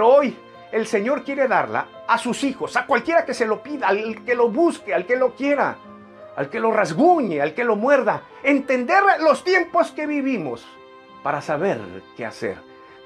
Hoy 0.00 0.36
el 0.72 0.86
Señor 0.86 1.24
quiere 1.24 1.46
darla 1.46 1.86
a 2.08 2.18
sus 2.18 2.42
hijos, 2.44 2.76
a 2.76 2.86
cualquiera 2.86 3.24
que 3.24 3.34
se 3.34 3.46
lo 3.46 3.62
pida, 3.62 3.88
al 3.88 4.24
que 4.24 4.34
lo 4.34 4.48
busque, 4.48 4.92
al 4.94 5.06
que 5.06 5.16
lo 5.16 5.34
quiera, 5.34 5.76
al 6.36 6.50
que 6.50 6.60
lo 6.60 6.72
rasguñe, 6.72 7.40
al 7.40 7.54
que 7.54 7.64
lo 7.64 7.76
muerda. 7.76 8.22
Entender 8.42 9.02
los 9.20 9.44
tiempos 9.44 9.92
que 9.92 10.06
vivimos 10.06 10.66
para 11.22 11.40
saber 11.40 11.80
qué 12.16 12.26
hacer, 12.26 12.58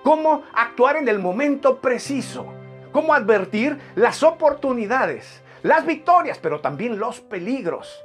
cómo 0.03 0.45
actuar 0.55 0.97
en 0.97 1.09
el 1.09 1.19
momento 1.19 1.79
preciso, 1.79 2.47
cómo 2.93 3.13
advertir 3.13 3.79
las 3.95 4.23
oportunidades, 4.23 5.43
las 5.63 5.85
victorias, 5.85 6.39
pero 6.39 6.61
también 6.61 6.99
los 6.99 7.21
peligros. 7.21 8.03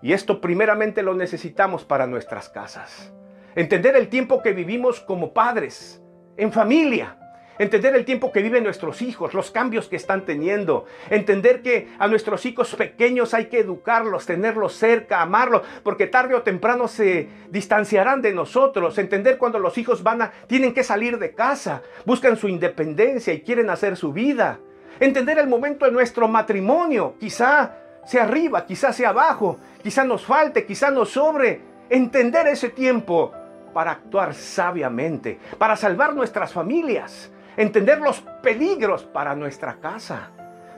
Y 0.00 0.12
esto 0.12 0.40
primeramente 0.40 1.02
lo 1.02 1.14
necesitamos 1.14 1.84
para 1.84 2.06
nuestras 2.06 2.48
casas. 2.48 3.12
Entender 3.54 3.96
el 3.96 4.08
tiempo 4.08 4.42
que 4.42 4.52
vivimos 4.52 5.00
como 5.00 5.32
padres, 5.32 6.02
en 6.36 6.52
familia. 6.52 7.16
Entender 7.58 7.94
el 7.96 8.04
tiempo 8.04 8.32
que 8.32 8.42
viven 8.42 8.64
nuestros 8.64 9.00
hijos, 9.00 9.32
los 9.32 9.50
cambios 9.50 9.88
que 9.88 9.96
están 9.96 10.26
teniendo. 10.26 10.84
Entender 11.08 11.62
que 11.62 11.88
a 11.98 12.06
nuestros 12.06 12.44
hijos 12.44 12.74
pequeños 12.74 13.32
hay 13.32 13.46
que 13.46 13.60
educarlos, 13.60 14.26
tenerlos 14.26 14.74
cerca, 14.74 15.22
amarlos, 15.22 15.62
porque 15.82 16.06
tarde 16.06 16.34
o 16.34 16.42
temprano 16.42 16.86
se 16.86 17.28
distanciarán 17.50 18.20
de 18.20 18.32
nosotros. 18.32 18.98
Entender 18.98 19.38
cuando 19.38 19.58
los 19.58 19.78
hijos 19.78 20.02
van 20.02 20.22
a, 20.22 20.32
tienen 20.46 20.74
que 20.74 20.84
salir 20.84 21.18
de 21.18 21.34
casa, 21.34 21.82
buscan 22.04 22.36
su 22.36 22.48
independencia 22.48 23.32
y 23.32 23.40
quieren 23.40 23.70
hacer 23.70 23.96
su 23.96 24.12
vida. 24.12 24.58
Entender 25.00 25.38
el 25.38 25.48
momento 25.48 25.86
de 25.86 25.92
nuestro 25.92 26.28
matrimonio, 26.28 27.14
quizá 27.18 27.76
sea 28.04 28.24
arriba, 28.24 28.64
quizá 28.66 28.92
sea 28.92 29.10
abajo, 29.10 29.58
quizá 29.82 30.04
nos 30.04 30.24
falte, 30.24 30.66
quizá 30.66 30.90
nos 30.90 31.10
sobre. 31.10 31.60
Entender 31.88 32.48
ese 32.48 32.70
tiempo 32.70 33.32
para 33.72 33.92
actuar 33.92 34.34
sabiamente, 34.34 35.38
para 35.58 35.76
salvar 35.76 36.14
nuestras 36.14 36.52
familias, 36.52 37.30
entender 37.56 38.00
los 38.00 38.20
peligros 38.42 39.04
para 39.04 39.34
nuestra 39.34 39.80
casa, 39.80 40.30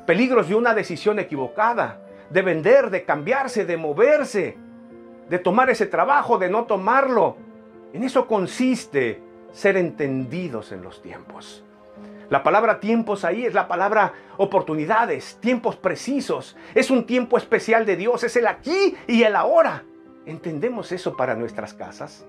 peligros 0.07 0.49
de 0.49 0.55
una 0.55 0.75
decisión 0.75 1.19
equivocada, 1.19 2.01
de 2.31 2.43
vender, 2.43 2.91
de 2.91 3.05
cambiarse, 3.05 3.65
de 3.65 3.77
moverse, 3.77 4.57
de 5.29 5.39
tomar 5.39 5.71
ese 5.71 5.87
trabajo, 5.87 6.39
de 6.39 6.49
no 6.49 6.65
tomarlo. 6.65 7.37
En 7.93 8.03
eso 8.03 8.27
consiste 8.27 9.23
ser 9.53 9.77
entendidos 9.77 10.73
en 10.73 10.83
los 10.83 11.03
tiempos. 11.03 11.65
La 12.31 12.43
palabra 12.43 12.79
tiempos 12.79 13.25
ahí 13.25 13.47
es 13.47 13.55
la 13.55 13.69
palabra 13.69 14.13
oportunidades, 14.37 15.39
tiempos 15.41 15.77
precisos. 15.77 16.57
Es 16.75 16.91
un 16.91 17.07
tiempo 17.07 17.39
especial 17.39 17.87
de 17.87 17.97
Dios, 17.97 18.23
es 18.23 18.37
el 18.37 18.47
aquí 18.47 18.95
y 19.07 19.23
el 19.23 19.35
ahora. 19.35 19.85
¿Entendemos 20.27 20.93
eso 20.93 21.17
para 21.17 21.35
nuestras 21.35 21.73
casas? 21.73 22.27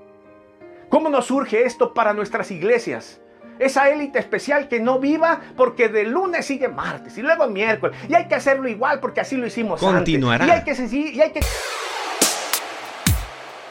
¿Cómo 0.88 1.10
nos 1.10 1.26
surge 1.26 1.64
esto 1.64 1.94
para 1.94 2.14
nuestras 2.14 2.50
iglesias? 2.50 3.22
Esa 3.60 3.90
élite 3.90 4.18
especial 4.20 4.68
que 4.68 4.80
no 4.80 5.00
viva 5.00 5.42
porque 5.56 5.90
de 5.90 6.06
lunes 6.06 6.46
sigue 6.46 6.68
martes 6.70 7.18
y 7.18 7.22
luego 7.22 7.48
miércoles. 7.48 7.98
Y 8.08 8.16
hay 8.16 8.28
que 8.28 8.36
hacerlo 8.36 8.68
igual 8.68 9.00
porque 9.00 9.20
así 9.22 9.36
lo 9.36 9.46
hicimos 9.46 9.80
Continuará. 9.80 10.46
antes. 10.46 10.80
Y 10.80 10.82
hay 10.82 10.90
que, 10.90 10.96
y 11.18 11.22
hay 11.22 11.32
que 11.32 11.42